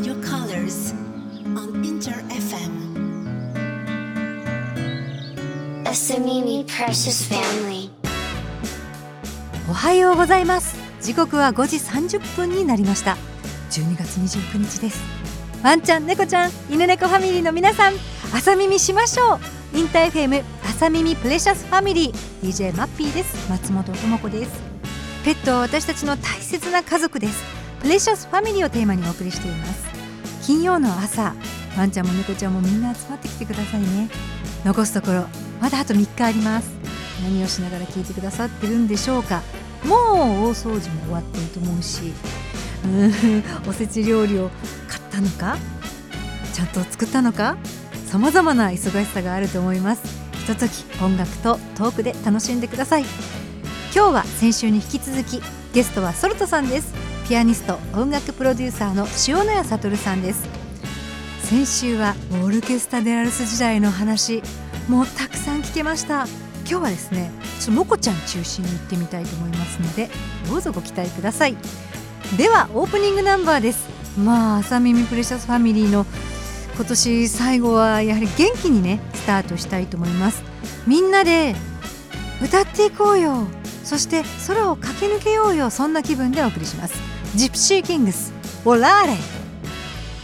[0.00, 0.94] in your colors
[1.44, 2.72] on Inter FM.
[5.84, 7.90] Asamimi Precious Family.
[9.68, 10.74] おはようございます。
[11.02, 13.18] 時刻は5時30分になりました。
[13.70, 15.02] 12月29日です。
[15.62, 17.92] ワンちゃん猫ちゃん犬猫ファミリーの皆さん
[18.34, 19.34] 朝耳しましょ
[19.74, 19.76] う。
[19.76, 22.14] インターフェム朝耳プレシャスファミリー。
[22.42, 23.50] DJ マッピーです。
[23.50, 24.62] 松本智子です。
[25.26, 27.60] ペットは私たちの大切な家族です。
[27.80, 29.89] プレシャスファミリーをテーマにお送りしています
[30.42, 31.34] 金曜の朝
[31.76, 34.08] ワンちゃんも猫ちゃんもみんな集まってきてくださいね。
[34.64, 35.26] 残すところ
[35.60, 36.70] まだあと3日あります。
[37.22, 39.42] 何をしながら聞いてくださってるんでしょうか。
[39.84, 39.98] もう
[40.48, 42.12] 大掃除も終わってると思うし
[42.84, 44.50] うーんおせち料理を
[44.88, 45.56] 買ったのか
[46.52, 47.56] ちゃんと作ったのか
[48.06, 50.02] さまざまな忙しさがあると思います。
[50.34, 53.04] ひととき音楽とトークで楽しんでください。
[53.94, 57.09] 今日は先週に引き続きゲストはソルトさんです。
[57.30, 60.48] ピアニスト音楽プロデューサーの塩谷悟さんです。
[61.44, 64.42] 先週はオルケスタ・デラルス時代の話
[64.88, 66.26] もうたくさん聞けました。
[66.68, 70.10] 今日はですねちょっとモコちゃん中心に行ってみたいと思いますので
[70.48, 71.56] どうぞご期待ください。
[72.36, 73.88] ではオープニングナンバーです。
[74.18, 76.06] まあ朝耳プレシャスファミリーの
[76.74, 80.42] 今年最後はやはり元気にねスタートしたいと思います。
[80.84, 81.54] みんなで
[82.42, 83.46] 歌っていこうよ。
[83.84, 85.70] そして空を駆け抜けようよ。
[85.70, 87.09] そんな気分でお送りします。
[87.36, 88.32] ジプシーキングス
[88.64, 89.12] オラーレ。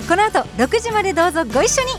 [0.08, 1.90] この後6時までどうぞご一緒に。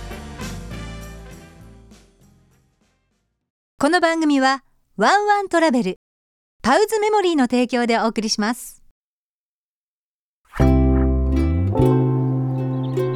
[3.80, 4.64] この番組は
[4.98, 5.96] ワンワントラベル
[6.62, 8.84] パウズメモリーの提供でお送りします。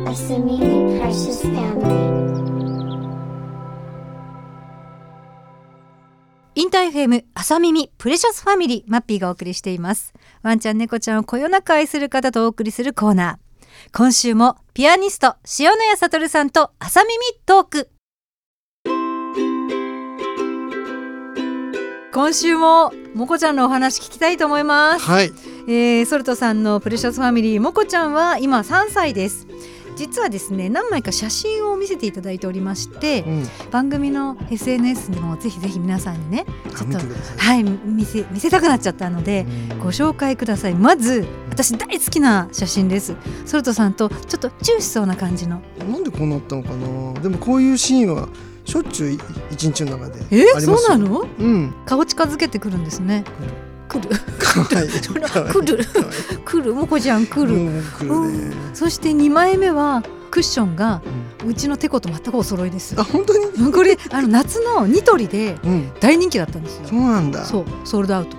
[0.06, 2.41] Asamimi Precious Family.
[6.61, 10.13] インター FM 朝耳プレシャスファミリーマッピーがお送りしています。
[10.43, 13.97] ワンちゃん猫ちゃんをこよなく愛する方とお送りするコーナー。
[13.97, 17.17] 今週もピアニスト塩谷悟さんと朝耳
[17.47, 17.89] トーク。
[22.13, 25.03] 今週ももこちゃんのお話聞きたいと思います。
[25.03, 25.31] はい。
[25.67, 29.47] えー、ソルトさんのプレシャスファミリーもこちゃんは今3歳です
[29.96, 33.44] 実はですね何枚か写真を見せていただいておりまして、うん。
[33.72, 36.97] 番組の SNS にもぜひぜひ皆さんにねちょっと。
[37.38, 39.46] はい見せ見せたくなっちゃったので
[39.80, 40.74] ご紹介ください。
[40.74, 43.16] まず私大好きな写真です。
[43.46, 45.62] ソルトさんとちょっとチューしそうな感じの。
[45.80, 47.22] なんでこうなったのかな？
[47.22, 48.30] でもこういうシーンは
[48.66, 49.19] しょっちゅうい
[49.51, 50.41] 一日の中でえ？
[50.41, 51.22] ありますよそうなの？
[51.22, 51.74] うん。
[51.85, 53.24] 顔近づけてくるんですね
[53.91, 54.09] 来る
[55.52, 55.85] 来る
[56.46, 57.72] 来るもこちゃん来る。
[58.74, 61.02] そして2枚目はクッションが
[61.46, 63.72] うちのテコと全くお揃いですあ本当に？
[63.72, 65.91] これあの夏のニトリでうん。
[66.00, 67.44] 大人気だったんですよそうなんだ。
[67.46, 68.38] そうソールドアウト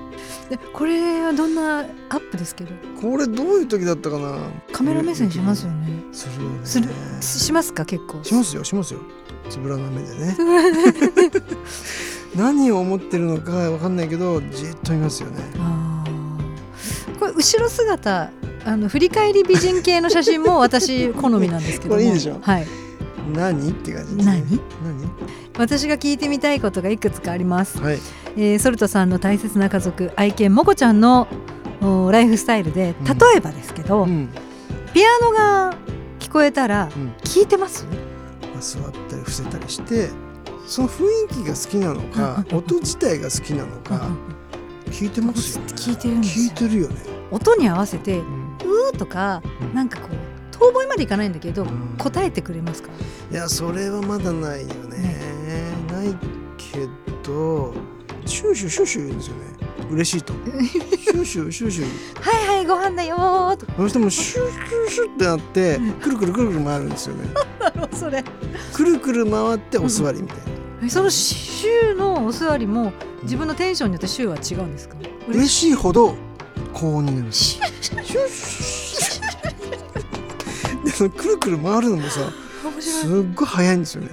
[0.51, 1.83] でこれはどんなア
[2.17, 2.71] ップですけど？
[3.01, 4.39] これどういう時だったかな？
[4.73, 6.59] カメラ目線しますよねするよね。
[6.65, 6.89] する？
[7.21, 8.23] しますか結構？
[8.25, 9.01] しますよしますよ。
[9.51, 10.37] つぶらな目でね。
[12.37, 15.39] 何を思ってるのかわかんないけどじっと見ますよね。
[17.21, 18.31] これ後ろ姿
[18.65, 22.39] あの振り返り美人系の写真も私好みなんですけども これいいでしょ？
[22.41, 22.67] はい
[23.35, 23.71] 何？
[23.71, 24.25] って感じですね。
[24.25, 24.41] 何？
[24.43, 24.61] 何？
[25.59, 27.99] 私が聞いてみたいことがいくつかあります、はい。
[28.37, 31.29] えーソルトさんの大切な家族愛犬モコちゃんの
[31.83, 34.29] おライフスタイルでうん例えばですけど、うん。
[34.95, 35.77] ピアノが
[36.19, 37.13] 聞こえたらうん。
[37.25, 37.85] 聞いてます？
[38.53, 40.09] まあ座ったり伏せたりして
[40.67, 41.05] その雰
[41.41, 44.09] 囲気が好きなのかうん 音自体が好きなのか
[44.87, 45.73] 聞いてますよね。
[45.75, 46.97] 聞いてる聞いてるよね、
[47.31, 48.25] 音に合わせてうん
[48.65, 49.75] 「うー」とかうん。
[49.75, 50.17] なんかこう
[50.57, 51.95] 遠吠えまでいかないんだけどうん。
[51.99, 52.91] 答えてくれますか？
[53.31, 55.19] いやそれはまだないよね。
[55.91, 56.15] ない
[56.59, 56.87] け
[57.27, 57.73] ど
[58.27, 59.41] シューシューシューシュー言うんですよね。
[59.91, 60.33] 嬉しいと。
[60.63, 61.87] シューシューシューシュー。
[62.21, 65.93] はいはいご飯だよーとどうしてもシューシューシューってなってうん。
[65.93, 67.31] くるくるくるくる回るんですよね。
[67.99, 68.23] それ。
[68.75, 70.43] くるくる回ってお座りみたいな。
[70.47, 70.52] え
[70.91, 74.97] その週のお座りも自分のテンションによって週は違うんですか？
[75.29, 76.15] 嬉しいほど
[76.73, 77.61] 高音になりますし
[80.85, 82.21] でそのくるくる回るのもさ
[82.65, 84.09] 面すっごい早いんですよね。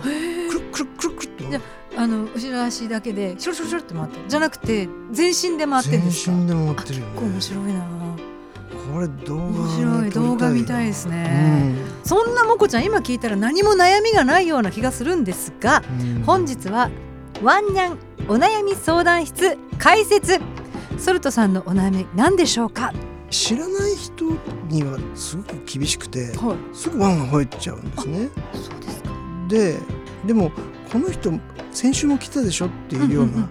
[0.49, 1.61] くるくるくるくるって回る
[1.97, 4.21] あの後ろ足だけでシュルシュルシュルって回ってる。
[4.27, 6.31] じゃなくて全身で回ってるん全ですか？
[6.31, 7.41] 身で回あってるよ結構面ね。
[7.41, 7.79] 白いな
[8.93, 12.07] これ動画面白い動画見たいですね、うん。
[12.07, 16.23] そんなもこちゃん今聞いたら何も悩みがないような気がするんですがうん。
[16.23, 16.89] 本日は
[17.41, 17.97] ワンニャン
[18.27, 20.39] お悩み相談室解説。
[20.97, 22.91] ソルトさんのお悩み何でしょうか？
[23.29, 24.25] 知らない人
[24.67, 26.75] にはすごく厳しくてはい。
[26.75, 28.29] すぐワンワン吠えちゃうんですね。
[28.53, 29.09] そうですか。
[29.47, 29.79] で
[30.25, 30.51] でも
[30.91, 31.31] この人
[31.71, 33.47] 先週も来たでしょっていうような、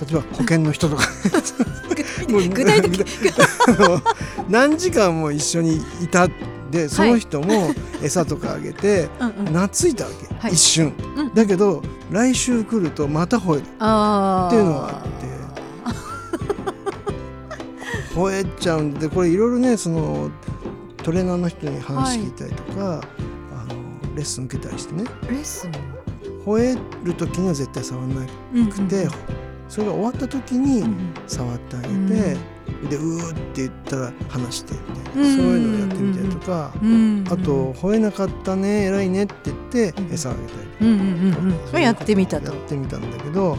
[0.00, 1.04] 例えば保険の人とか。
[2.28, 3.04] 具体的
[4.48, 6.28] 何時間も一緒にいた
[6.70, 7.70] でその人も
[8.02, 9.46] 餌とかあげてうんうん。
[9.46, 10.52] 懐いたわけ、はい。
[10.52, 10.92] 一瞬。
[11.16, 11.34] うん。
[11.34, 13.60] だけど来週来るとまた吠える。
[13.60, 15.04] っていうのが
[15.84, 15.92] あ
[18.14, 20.30] 吠えちゃうんでこれいろいろねその
[21.02, 25.04] トレーナーの人に話聞いたりとか、あのレッスン受けたりしてね。
[25.30, 25.72] レッスン？
[26.44, 28.26] 吠える時には絶対触らな
[28.66, 29.08] くて、
[29.68, 31.14] それが終わった時にうんうん。
[31.26, 32.36] 触ってあげて、
[32.88, 39.56] でうーって言ったら離してみたいな、うんそういうのをやってみたりとか、うんあと「吠えなかったね偉いね」って言っ
[39.92, 41.68] てうん餌あげたりうんうんうんうん。
[41.70, 42.46] そういうやってみたと。
[42.46, 43.58] やってみたんだけど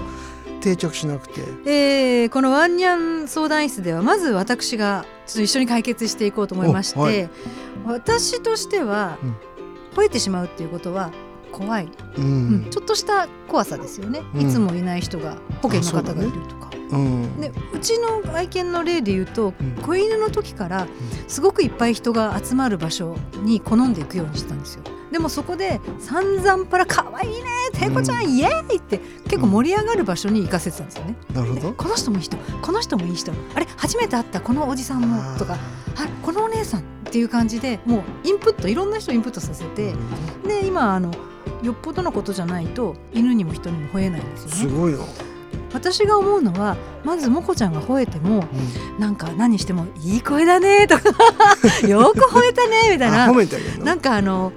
[0.61, 1.41] 定着しなくて。
[1.65, 7.29] えーこのワンニャン相談室ではまず私がちょっと一緒に解決していこうと思いまして、おはい。
[7.85, 9.35] 私としては、うん。
[9.95, 11.09] 吠えてしまうっていうことは
[11.51, 12.67] 怖い、ううん。
[12.67, 14.41] んちょっとした怖さですよね、うん。
[14.41, 16.71] いつもいない人が保険の方がいるとか。
[16.91, 17.41] うん。
[17.41, 19.71] でうちの愛犬の例で言うと、うん。
[19.81, 20.87] 子犬の時から
[21.27, 24.83] すごくいっぱい人が集まる場所に好んでいくようにしてたんですよ。
[25.11, 31.73] でもそこで散々パラ可愛いねてこちゃん、イエーイって結構盛り上がる場所に行かせてたんですよね、なるほど。
[31.73, 33.31] この人もいい人この人もいい人。
[33.55, 35.57] あれ初めて会ったこのおじさんもとかあ
[36.21, 39.93] このお姉さんっていう感じでもうインプットいろんな人インプットさせて
[40.45, 41.11] で今あの
[41.63, 44.55] よっぽどのことじゃないと犬にも人にも吠えないんですよね。
[44.55, 44.99] すごいよ、
[45.73, 48.45] 私が思うのはまずもこちゃんが吠えても
[48.97, 51.03] うなんか何しても「いい声だね」とか
[51.87, 53.27] 「よく吠えたね」みん、たいな
[53.83, 54.51] なんかあの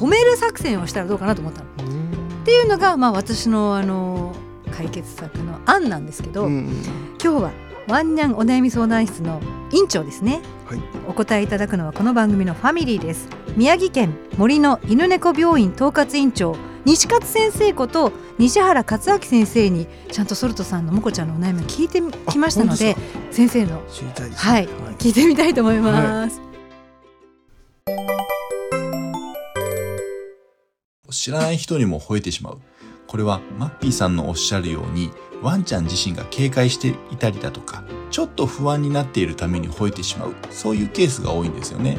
[0.00, 1.66] 褒める作戦をしたらどうかなと思ったの。
[1.66, 1.82] っう
[2.42, 2.44] ん。
[2.44, 4.34] ていうのが、まあ、私のあの
[4.76, 6.68] 解決策の案なんですけど、うん。
[7.22, 7.50] 今日は
[7.88, 9.40] ワンニャンお悩み相談室の
[9.72, 10.80] 院長ですね、はい。
[11.08, 13.28] お答えいただくのはこの番組のファミリーです。
[13.56, 24.68] 宮城県森の犬猫病院統括院長西勝先生こと西原克明先生にちゃんとソルトさんのもこちゃんのお悩みを聞いてきましたのであ先生の知りたいです、はい
[24.98, 26.40] 聞いてみたいと思います、
[31.10, 32.60] 知らない人にも吠えてしまう。
[33.06, 35.10] これはマッピーさんのおっしゃるように、
[35.42, 40.34] ワンちゃん自身が警戒していたりだとか、ちょっと不安になっているために吠えてしまう。
[40.50, 41.98] そういうケースが多いんですよね。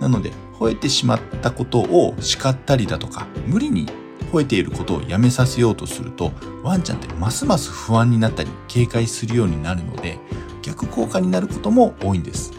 [0.00, 3.86] なので、吠えてしまったことを叱ったりだとか、無理に
[4.32, 6.32] 吠えていることをやめさせようとすると、
[6.62, 10.18] ワンちゃんってますます不安になったり、警戒するようになるので、
[10.62, 12.52] 逆効果になることも多いんです。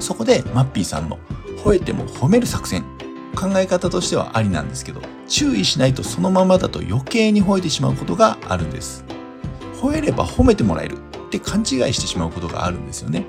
[0.00, 1.18] そこで、マッピーさんの
[1.64, 2.84] 吠えても褒める作戦
[3.36, 9.04] 考え方としてはありなんですけど注意しないとそのままだと余計に吠えてしまうことがあるんです
[9.80, 10.98] 吠えれば褒めてもらえる
[11.32, 13.24] って勘違いしてしまうことがあるんですよね。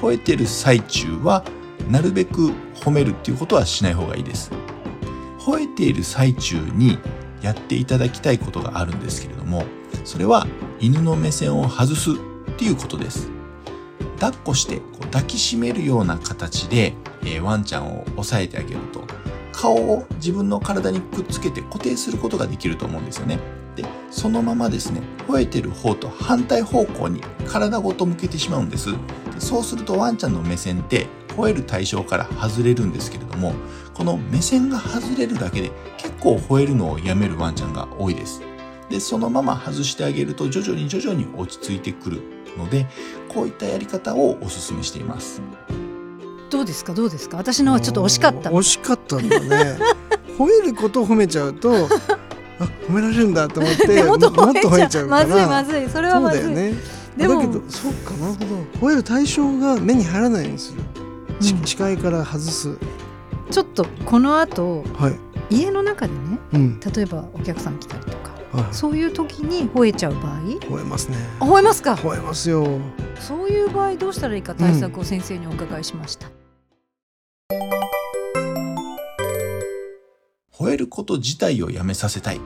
[0.00, 1.44] 吠えてる最中は
[1.90, 4.52] なるべく褒めるっていうことはしない方がいいです。
[5.40, 6.98] 吠えている最中に
[7.42, 9.64] やっていただきたいことがあるんですけれども
[10.04, 10.46] それは
[10.80, 12.14] 犬の目線を外すっ
[12.58, 13.28] ていうことです。
[14.20, 19.04] 抱っこしてこう抱きしめるような形で、えーワンちゃんを押さえてあげると
[19.52, 23.57] 顔を自分の体にくっつけて固定することができると思うんですよね。
[23.82, 28.92] で、そのままですね、吠えてる方と反対方向に体ごと向けてしまうんです。
[28.92, 28.98] で
[29.40, 33.54] そうするとワンちゃんの目線って吠える対象から外れるんですけれども、
[33.94, 38.42] この目線が外れるだけで結構吠えるのをやめるワンちゃんが多いです。
[38.90, 42.22] で、そのまま外してあげると徐々に徐々に落ち着いてくる
[42.56, 42.86] ので、
[43.28, 45.40] こういったやり方をお勧めしています。
[46.50, 46.94] どうですか？
[46.94, 47.36] どうですか？
[47.36, 49.78] 私のはちょっと惜しかった惜しかったんだね
[50.38, 51.88] 褒めることを褒めちゃうと
[52.60, 55.06] あ褒められるんだと思ってでもっと吠えちゃう。
[55.08, 55.34] まから。
[55.34, 55.88] ずいまずい。
[55.88, 56.42] それはまずい。
[56.42, 56.74] だよね。
[57.16, 58.46] でもだけどそうかなるほど
[58.86, 60.82] 吠える対象が目に入らないようにする、
[61.40, 61.64] ちうん。
[61.64, 62.76] 視界から外す。
[63.50, 65.54] ちょっとこの後はい。
[65.54, 66.80] 家の中でねうん。
[66.80, 70.40] 例えばお客さん来たりとかはいそういう時に吠えちゃう場合？
[70.42, 71.16] 吠えますね。
[71.40, 71.94] あ吠えますか？
[71.94, 72.66] 吠えますよ。
[73.18, 76.37] そういう場合どうしたらいいか対策を先生にお伺いしました、吠え
[80.78, 82.40] ること自体をやめさせたい。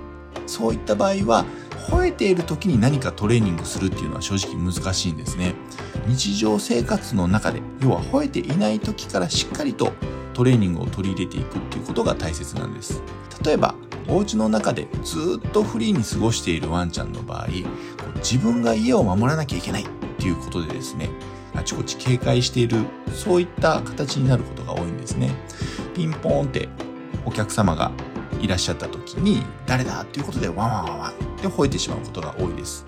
[0.46, 1.44] そういった場合は、
[1.88, 5.54] 吠えている時に何かトレーニングするっていうのは正直難しいんですね。
[6.06, 9.92] 日常生活の中で、要は吠えていない時からしっかりと
[10.34, 13.02] トレーニングを取り入れていくっていうことが大切なんです。
[13.44, 13.74] 例えば、
[14.08, 17.48] お家の中でずっとフリーに過ごしているワンちゃんの場合、
[18.16, 19.86] 自分が家を守らなきゃいけないっ
[20.18, 21.10] ていうことでですね、
[21.54, 25.34] あちこち警戒している、そういった形になることが多いんですね。
[25.94, 26.68] ピンポーンって
[27.24, 27.92] お客様が
[28.42, 32.84] いらっしゃった時に誰だっていうことでワンワンワンワンって吠えてしまうことが多いです。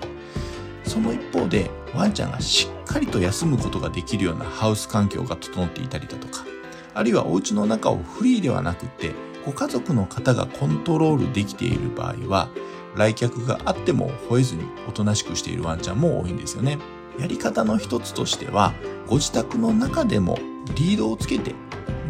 [0.84, 6.44] その一方でワンちゃんがしっかりと休むことができるようなハウス環境が整っていたりだとか、
[6.92, 9.12] あるいはお家の中をフリーではなくて
[9.46, 12.48] ご家族の方がコントロールできている場合は
[12.96, 16.78] 来客があっても吠えずにおとなしくしているワンちゃんも多いんですよね。
[17.18, 18.74] やり方の一つとしては、
[19.06, 20.36] ご自宅の中でも
[20.76, 21.54] リードをつけて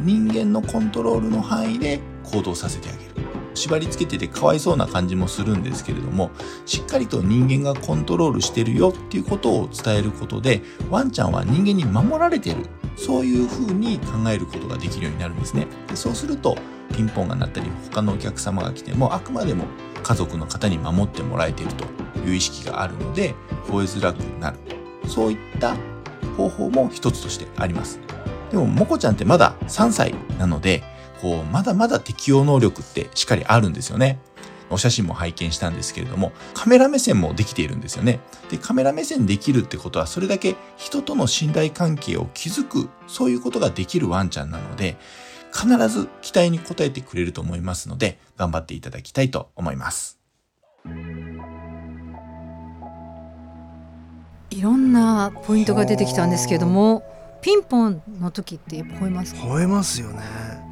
[0.03, 3.14] 人間のコントロールの範囲で行動させてあげる。
[3.55, 6.31] 縛り付けててかわいそうな感じもするんですけれども、
[6.67, 12.67] しっかりと人間がコントロールしてるよっていうことを伝えることで、ワンちゃんは人間に守られてる。
[12.97, 15.67] そういう風に考えることができるようになるんですね。
[15.89, 16.57] でそうすると、
[16.95, 19.65] ピンポンが鳴ったり、他のお客様が来ても、あくまでも
[20.03, 21.85] 家族の方に守ってもらえていると
[22.21, 23.35] いう意識があるので、
[23.67, 24.59] 吠えづらくなる。
[25.09, 25.77] そういった
[26.37, 27.99] 方法も一つとしてあります。
[28.51, 30.83] でも、もこちゃんってまだ3歳なので、
[31.21, 34.19] こう、まだまだ適応能力ってしっかりあるんですよね。
[34.71, 38.21] お写真も拝見したんですけれども、カメラ目線もできているんですよね。
[38.51, 44.97] で、カメラ目線できるってことは、それだけ人との信頼関係を築く、そういうことができるワンちゃんなので、
[45.53, 50.19] 必ず期待に応えてくれると思いますので、頑張っていただきたいと思います。
[54.51, 57.03] いろんなポイントが出てきたんですけども
[57.41, 59.41] ピンポンの時ってやっぱ吠えますか？
[59.41, 60.23] 吠えますよね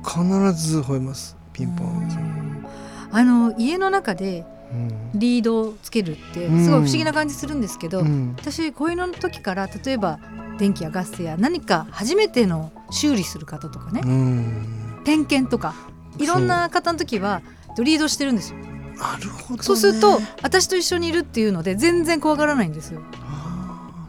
[0.05, 1.37] 必ず吠えます。
[1.53, 2.67] ピンポン
[3.11, 5.11] あの家の中でうん。
[5.15, 6.65] リードをつけるってうん。
[6.65, 8.35] すごい不思議な感じするんですけど、うん。
[8.39, 10.19] 私こういうのの時から例えば
[10.59, 15.03] 電気やガスや何か初めての修理する方とかね、うん。
[15.05, 15.75] 点検とか
[16.19, 17.43] いろんな方の時は
[17.79, 18.59] リードしてるんですよ。
[18.97, 23.03] なるほど、ね、そうすると私と一緒にいるっていうので全然怖がらないんですよ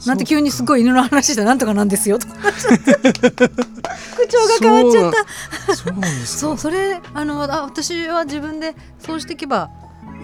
[0.08, 2.28] なんて急にすごい犬の話してなんとかなんですよと。
[2.28, 2.52] か口
[4.28, 5.24] 調が変わっちゃった。
[5.68, 6.40] かそうなんですか。
[6.40, 9.70] そうそれあのあ私は自分でそうしていけば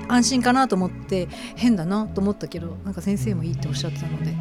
[0.07, 4.33] 安心かなと思って変だなと思ったけどなんか先生もいいっておっしゃってたので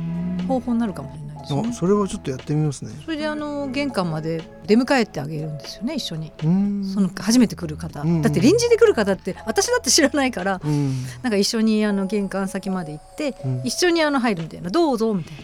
[0.47, 1.73] 方法になるかもしれないあね。
[1.73, 2.91] それはちょっとやってみますね。
[3.05, 6.33] それであの玄関まで出迎えてあげるんですよね一緒に。
[6.45, 6.85] うん。
[6.85, 8.23] その初めて来る方、うん。
[8.23, 10.61] だって臨時で来る方って私だって知らないから。
[10.65, 11.05] うん。
[11.23, 13.61] なんか一緒にあの玄関先まで行ってうん。
[13.65, 15.35] 一緒にあの入るみたいなどうぞみたい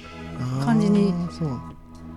[0.59, 1.15] な感じに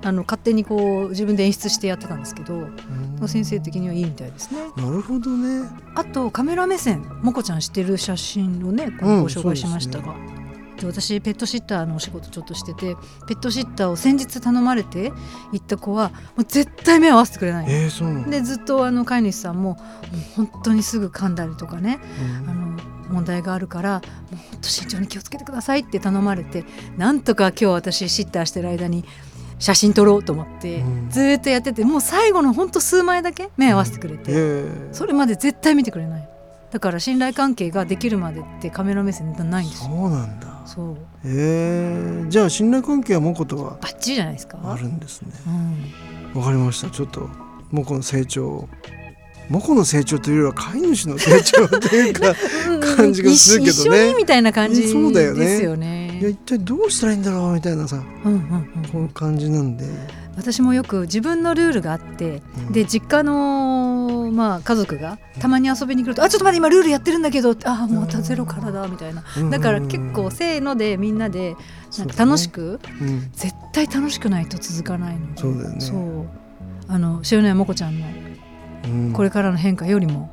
[0.03, 3.27] あの勝手にこう自分で演出してやってたんですけどうん。
[3.27, 4.60] 先生的にはいいみたいですね。
[4.75, 5.67] なるほどね。
[5.96, 10.15] あとカメラ目線もこちゃんしてる写真をねご紹介しましたが、
[10.79, 12.96] で私ペットシッターのお仕事ちょっとしてて
[13.27, 15.12] ペットシッターを先日頼まれて
[15.51, 17.72] 行った子はもう絶対目を合わせてくれないの。
[17.72, 19.77] えー、でずっとあの飼い主さんももう
[20.36, 22.00] 本当にすぐ噛んだりとかね
[22.46, 22.50] うん。
[22.50, 22.77] あの
[23.10, 26.65] 問題があるからもう本当慎重に気をつけてくださいって頼まれて
[26.98, 29.05] なんとか今日私シッターしてる間に
[29.60, 31.10] 写真撮ろうと思って、うん。
[31.10, 34.34] ずーっとやっててもう最後の本当数枚だけ目合わせてくれて、え。
[34.34, 36.29] ーそれまで絶対見てくれない。
[36.72, 39.89] だから信頼関係ができるまでってカメラ目線ないんですよ。
[39.89, 40.98] そうなんだそう。
[41.26, 44.60] えー、じゃあ信頼関係はモコとはバッチリじゃないですか。
[44.64, 45.32] あるんですね。
[46.36, 46.90] うん、わかりました。
[46.90, 47.30] ちょっと
[47.72, 48.70] モコの成長を
[49.50, 52.36] モコの成長というよりは飼い主の成長というか
[52.98, 54.00] 感じがするけどね。
[54.00, 55.40] 一緒にみたいな感じそうだよね。
[55.40, 59.86] ですよいやね一体どうしたらいいんだろうみたいなさうんうんうんこの感じなんで、
[60.36, 62.72] 私もよく自分のルールがあって、うん。
[62.74, 63.87] で実家の、
[64.31, 69.24] まあ、家族がたまに遊びに来ると「あちょっと待って今ルールやってるんだけど」あもうまたゼロからだみたいな。
[69.38, 69.50] うん。
[69.50, 71.55] だから結構せーのでみんなで
[71.98, 75.81] なんか楽しく、うん、絶対楽しくないと続かないのでそうだよね。
[75.81, 76.25] そう。
[76.88, 78.05] あの塩谷もこちゃんの
[78.86, 79.13] うん。
[79.13, 80.31] これからの変化よりも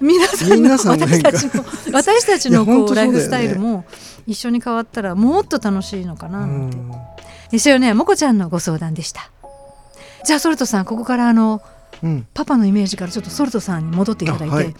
[0.00, 3.84] 皆さんの私たちの私たちのいや本当そうねこうライフスタイルも
[4.26, 6.70] 一緒に変わったらもっと楽しいのかなうなん。
[6.70, 6.76] て。
[6.76, 6.92] ん
[7.52, 9.30] 塩谷もこちゃんのご相談でした。
[10.24, 11.62] じゃあソルトさんここからあの
[12.02, 14.74] うんパパのイメージからちょっとソルトさんに戻っていただいて、あはい、はい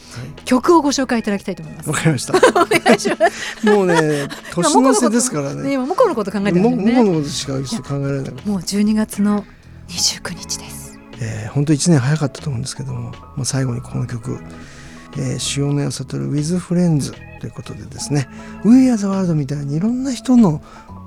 [0.45, 1.91] 曲をご紹介いただきたいと思います。
[1.91, 3.67] わかりましたお願いします。
[3.67, 7.11] もうね年の瀬ですからね今もこのこと考えてももこますよね。
[7.11, 9.45] のことしか考えられないもう12月の
[9.89, 10.99] 29日です。
[11.19, 14.39] えー、本当1年早かったと思うんですけども、まあ、最後にこの曲
[15.17, 18.29] 「えー、塩谷悟 with Friends」ということでですね
[18.65, 20.61] 「We Are the World」みたいにいろんな人の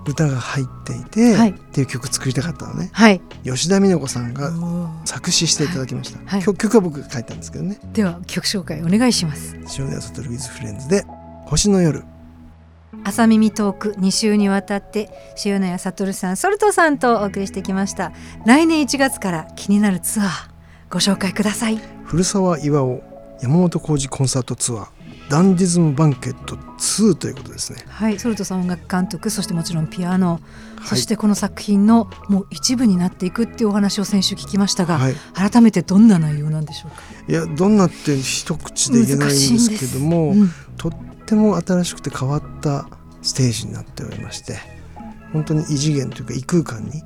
[0.06, 1.50] 歌が入っていて、はい。
[1.52, 2.90] っていう曲作りたかったのね。
[2.94, 3.22] はい。
[3.44, 4.52] 吉田美奈子さんが
[5.06, 6.42] 作詞していただきました、はい。
[6.42, 7.80] 曲曲は僕が書いたんですけどね。
[7.94, 9.56] では曲紹介お願いします。
[9.78, 11.06] 塩谷悟 with Friends で
[11.46, 12.04] 「星の夜
[13.04, 15.10] 朝耳トーク2週にわたって
[15.46, 18.12] 塩谷悟さんソルトさんとお送りしてきました。
[18.46, 20.28] 来年1月から気になるツアー
[20.90, 21.80] ご紹介ください。
[22.06, 23.02] 古澤巌
[23.42, 24.88] 山本浩二コンサートツアー
[25.30, 27.86] ダンディズムバンケット2」ということですね。
[27.88, 30.42] はい、ソルトさん音楽監督そしてもちろんピアノ、
[30.78, 30.88] はい。
[30.88, 35.16] そしてこの作品のもう一部になっていくっていうお話を先週聞きましたが、はい。
[35.34, 37.04] 改めてどんな内容なんでしょうか？
[37.28, 40.52] いやどんなって一口で言えないんですけども、うん。
[40.78, 40.94] とっ
[41.26, 42.88] ても新しくて変わった
[43.22, 44.58] ステージになっておりまして
[45.34, 47.04] 本当に異次元というか異空間に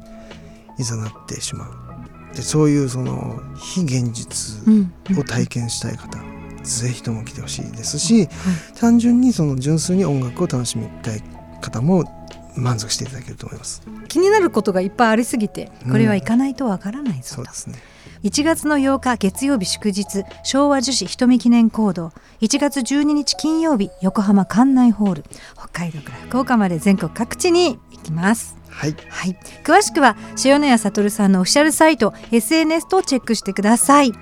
[0.80, 1.72] いざなってしまう。
[2.36, 4.94] でそういうその非現実うん。
[5.20, 6.18] を体験したい方、
[6.63, 8.27] ぜひとも来てほしいですし、
[8.79, 11.24] 単純にその純粋に音楽を楽しみたい
[11.62, 12.03] 方も
[12.55, 13.82] 満足していただけると思います。
[14.08, 17.75] 気になることがいっぱいありすぎてこれは行かないとわからないぞとそうで、すね。
[18.24, 25.24] 1月の8日月曜日祝日昭和女子瞳記念講堂1月12日金曜日横浜館内ホール。
[25.55, 28.55] 北海道から福岡まで全国各地に行きます。
[28.70, 28.96] はい。
[29.10, 34.13] はい、詳しくは塩谷悟さんのオフィシャルサイト SNS とチェックしてください。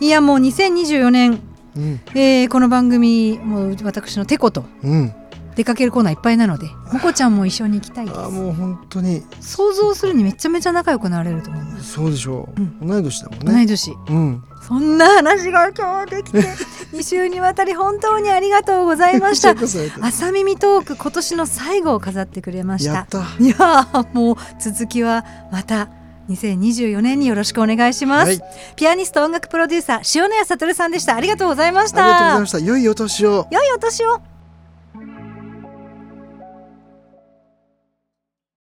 [0.00, 1.40] いやもう2024年、
[1.76, 2.00] うん。
[2.14, 5.14] えーこの番組もう私のてことうん。
[5.54, 8.18] 出かけるコーナーいっぱいなのでもこちゃんも一緒に行きたいです。
[8.18, 9.22] あーもう本当に。
[9.40, 12.86] 想像するにめちゃめちゃ仲良くなれると思います、そうでしょう、うん。
[12.86, 13.52] 同い年だもんね。
[13.52, 13.92] 同い年。
[14.08, 14.42] うん。
[14.66, 16.38] そんな話が今日できて
[16.94, 19.50] 2週にわたり本当にありがとうございました。
[20.00, 22.92] 朝耳トーク今年の最後を飾ってくれました。
[22.92, 23.18] やった。
[23.38, 25.88] いやーもう続きはまた
[26.28, 28.40] 2024年によろしくお願いします、はい。
[28.76, 31.16] ピアニスト音楽プロデューサー塩谷哲さんでした。
[31.16, 32.58] ありがとうございましありがとうございたました。
[32.60, 33.46] 良いお年を。
[33.50, 34.20] 良いお年を。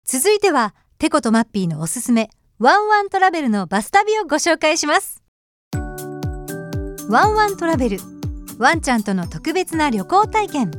[0.05, 5.23] 続いてはテコとマッピーのおすすめワンワントラベルのバス旅をご紹介します。
[7.09, 7.99] ワンワントラベル
[8.59, 10.71] ワンちゃんとの特別な旅行体験。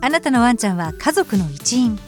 [0.00, 1.98] あなたのワンちゃんは家族の一員。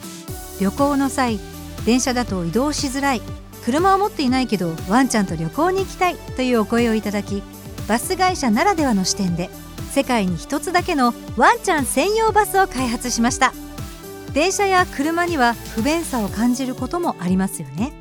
[0.59, 1.39] 旅行の際
[1.85, 3.21] 電車だと移動しづらい
[3.65, 7.41] 車を持っていないけどワンちゃんと旅行に行きたいというお声をいただき
[7.87, 9.49] バス会社ならではの視点で
[9.91, 13.53] 世界に一つだけのワンちゃん専用バスを開発しました。
[14.33, 17.93] 電車や車には不便さを感じることもありますよね。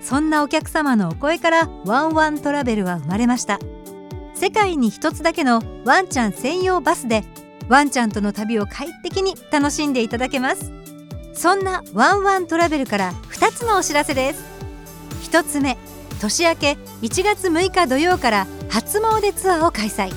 [0.00, 3.58] そんなお客様のお声からワンワントラベルは生まれました。
[4.34, 7.24] 世界に一つだけのワンちゃん専用バスで
[7.68, 10.72] ワンちゃんとの旅を快適に楽しんでいただけます。
[11.34, 14.57] そんなワンワントラベルから2つのお知らせです。
[15.30, 15.76] 1つ目
[16.20, 20.10] 年明け1月6日土曜から初詣ツアーを開催。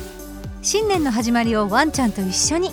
[0.61, 2.71] 新年の始まりをワンちゃんと一緒に。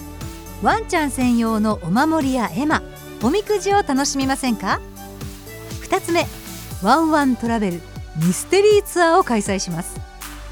[0.63, 2.83] ワンちゃん専用のお守りや絵馬
[3.23, 4.81] おみくじを楽しみませんか
[5.83, 6.27] ？2つ目
[6.81, 7.81] ワンワントラベル
[8.25, 10.01] ミステリーツアーを開催します。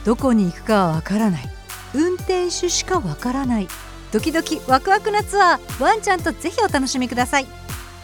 [0.05, 1.49] どこに行くかはわからない。
[1.95, 3.69] 運転手しかわからない。
[4.11, 7.47] ドキドキワクワクなツアーワンちゃんとぜひお楽しみください。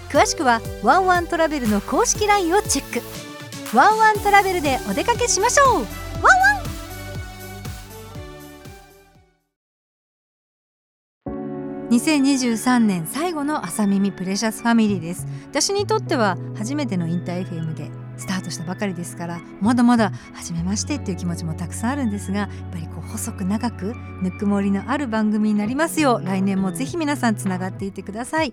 [0.08, 3.31] 詳しくはワンワントラベルの公式 LINE をチェック。
[3.74, 5.68] ワンワントラベルでお出かけしましょう。
[5.76, 6.62] ワンワ
[11.88, 11.88] ン。
[11.88, 15.26] 2023年最後の朝耳プレシャスファミリーです。
[15.48, 26.20] 私にとっては初めてのインター FM でスタートしたばかりですからまだまだ初めましてっていう気持ちもたくさんあるんですがやっぱりこう細く長くぬくもりのある番組になりますよ。
[26.22, 28.52] う来年もぜひ皆さんつながっていてください。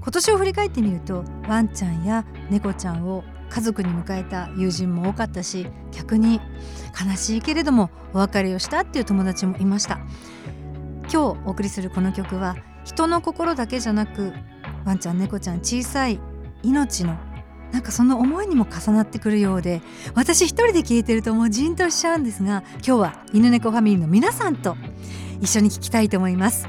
[0.00, 6.40] 今年を振り返ってみるとワンちゃんや猫ちゃんを家族に迎えた友人も多かったし逆に
[6.98, 9.98] 悲しいけれどもお別れをしたっていう友達もいました。
[11.02, 14.32] 今日お送りするこの曲は人の心だけじゃなく
[14.84, 16.20] ワンちゃん猫ちゃん小さい
[16.62, 17.18] 命の
[17.72, 19.82] なんかその思いにも重なってくるようで
[20.14, 24.76] 私一人で聴いてるともうじんとしちゃうんですが今日は犬猫ファミリーの皆さんと
[25.40, 26.68] 一緒に聴きたいと思います。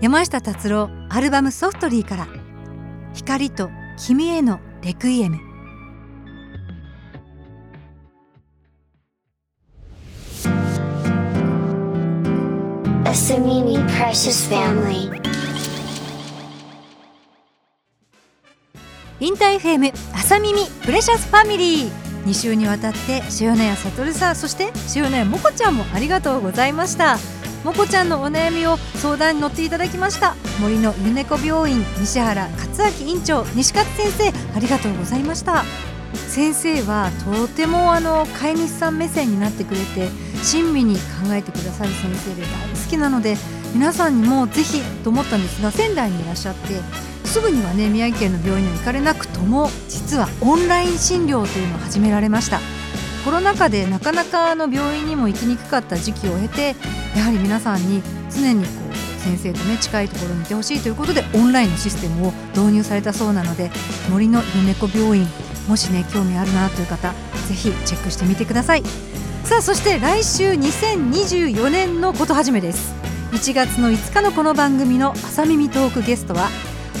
[0.00, 2.28] 山下達郎アルバムソフトリーから
[3.12, 5.49] 光と君へのレクイエム
[13.10, 15.10] A Samimi Precious Family.
[19.18, 21.90] インター FM 朝耳プレシャスファミリー
[22.24, 27.18] 2週にわたって塩谷悟さんそして塩谷もこちゃんもありがとうございました。
[27.64, 30.36] もこちゃんのお悩みを相談に乗っていただきました。
[30.60, 35.64] 森の犬猫病院西原勝明院長西勝先生ありがとうございました。
[36.14, 40.08] 先生はとてもあの飼い主さん目線になってくれて
[40.42, 41.00] 親身に考
[41.32, 43.36] えてくださる先生で大好きなので
[43.74, 46.80] 皆さんにもぜひと思ったんですが仙台にいらっしゃって
[47.24, 52.60] すぐにはね宮城県の病院に行かれなくとも実はオンライン診療というのを始められました。
[53.24, 56.74] コロナ禍でなかなかの病院にも行きにくかった時期を経て
[57.14, 63.70] やはり皆さんに常にこう先生とね近いところにいてほしいということでオンラインのシステムを導入されたそうなので
[64.10, 65.26] 森の犬猫病院
[65.68, 67.12] もしね興味あるなという方
[67.46, 69.09] ぜひチェックしてみてください。
[69.50, 72.94] さあそして来週2024年のこと始めです。
[73.32, 76.48] 1月の5日のこの番組の朝耳トークゲストは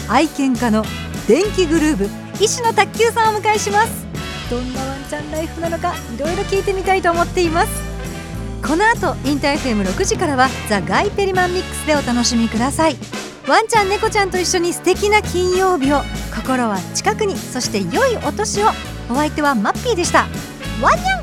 [0.08, 0.82] 愛犬家の
[1.28, 4.04] 電気グルーヴ石野卓球さんをお迎えします。
[4.50, 7.70] どんなワンちゃんライフなのかいろいろ聞いてみたいと思っています。
[8.66, 12.96] この後インター FM6 時からはザ・ガイ・ペリマンミックスでお楽しみください。
[13.46, 16.02] ワンちゃん猫ちゃんと一緒に素敵な金曜日を
[16.34, 18.70] 心は近くにそして良いお年を。
[19.08, 20.26] お相手はマッピーでした。
[20.82, 21.19] ワンニャン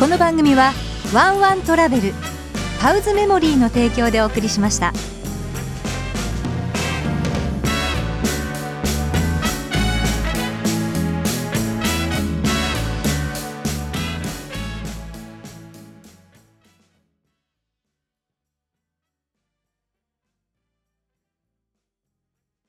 [0.00, 0.72] この番組は
[1.12, 2.14] ワンワントラベル
[2.80, 4.94] パウズメモリーの提供でお送りしました。